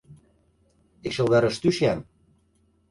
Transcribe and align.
Ik 1.07 1.11
sil 1.13 1.29
wer 1.31 1.43
ris 1.45 1.57
thús 1.61 1.75
sjen. 1.77 1.99